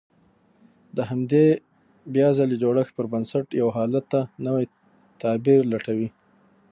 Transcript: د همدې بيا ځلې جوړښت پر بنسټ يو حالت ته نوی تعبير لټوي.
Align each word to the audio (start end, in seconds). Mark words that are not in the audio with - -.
د 0.95 0.99
همدې 1.09 1.45
بيا 2.13 2.29
ځلې 2.37 2.55
جوړښت 2.63 2.91
پر 2.97 3.05
بنسټ 3.13 3.45
يو 3.61 3.67
حالت 3.75 4.05
ته 4.13 4.19
نوی 4.45 4.65
تعبير 5.21 5.59
لټوي. 5.71 6.09